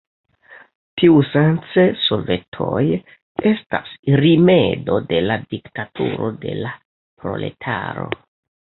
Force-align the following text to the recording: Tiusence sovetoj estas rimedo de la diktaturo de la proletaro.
Tiusence 1.01 1.83
sovetoj 2.05 2.81
estas 3.51 3.93
rimedo 4.25 4.99
de 5.13 5.23
la 5.29 5.41
diktaturo 5.55 6.35
de 6.47 6.61
la 6.65 6.75
proletaro. 7.23 8.13